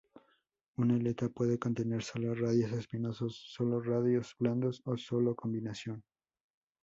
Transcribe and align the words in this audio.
Una 0.77 0.95
aleta 0.95 1.29
puede 1.29 1.59
contener 1.59 2.01
sólo 2.01 2.33
radios 2.33 2.71
espinosos, 2.71 3.39
sólo 3.53 3.79
radios 3.81 4.35
blandos, 4.39 4.81
o 4.85 4.95
una 5.15 5.35
combinación. 5.35 6.03